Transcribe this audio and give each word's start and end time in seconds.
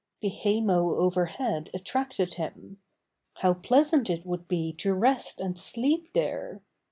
The 0.21 0.29
hay 0.29 0.61
mow 0.61 0.95
overhead 0.95 1.69
attracted 1.75 2.33
him. 2.33 2.79
How 3.35 3.53
pleasant 3.53 4.09
it 4.09 4.25
would 4.25 4.47
be 4.47 4.73
to 4.79 4.95
rest 4.95 5.39
and 5.39 5.55
sleep 5.59 6.13
there! 6.13 6.63